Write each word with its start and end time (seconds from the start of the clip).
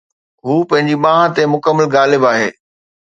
هو 0.45 0.55
پنهنجي 0.69 0.95
ٻانهن 1.03 1.29
تي 1.35 1.43
مڪمل 1.53 1.87
غالب 1.95 2.21
آهي 2.31 2.49